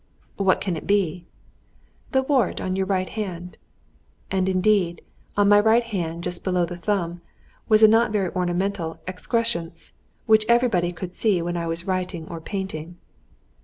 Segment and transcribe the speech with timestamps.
[0.37, 1.27] "What can it be?"
[2.11, 3.59] "The wart on your right hand."
[4.31, 5.03] And, indeed,
[5.37, 7.21] on my right hand, just below the thumb,
[7.69, 9.93] was a not very ornamental excrescence,
[10.25, 12.97] which everybody could see when I was writing or painting.